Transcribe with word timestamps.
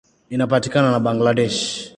Inapakana 0.35 0.87
na 0.91 0.99
Bangladesh. 1.05 1.59